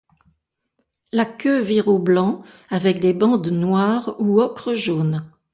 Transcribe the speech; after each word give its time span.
La 1.11 1.25
queue 1.25 1.59
vire 1.61 1.87
au 1.87 1.99
blanc, 1.99 2.41
avec 2.71 2.99
des 2.99 3.13
bandes 3.13 3.49
noires 3.49 4.15
ou 4.17 4.41
ocre-jaune. 4.41 5.29